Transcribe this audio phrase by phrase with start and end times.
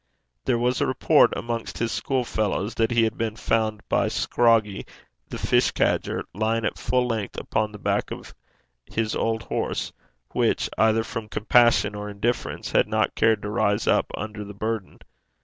[0.45, 4.87] There was a report amongst his school fellows that he had been found by Scroggie,
[5.29, 8.33] the fish cadger, lying at full length upon the back of
[8.87, 9.93] his old horse,
[10.31, 14.97] which, either from compassion or indifference, had not cared to rise up under the burden.